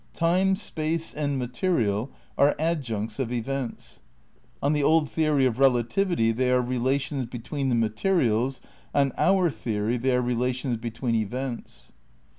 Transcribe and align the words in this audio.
Time, 0.15 0.55
Space 0.55 1.13
and 1.13 1.37
Material 1.37 2.09
are 2.35 2.55
adjuncts 2.57 3.19
of 3.19 3.31
events. 3.31 3.99
On 4.59 4.73
the 4.73 4.81
old 4.81 5.07
theory 5.07 5.45
of 5.45 5.59
relativity 5.59 6.31
they 6.31 6.49
are 6.49 6.59
relations 6.59 7.27
between 7.27 7.69
the 7.69 7.75
materials, 7.75 8.61
on 8.95 9.11
our 9.15 9.51
theory 9.51 9.97
they 9.97 10.15
are 10.15 10.21
relations 10.23 10.77
between 10.77 11.13
events." 11.13 11.91